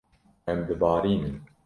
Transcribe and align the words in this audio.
Em 0.53 0.63
dibarînin. 0.71 1.39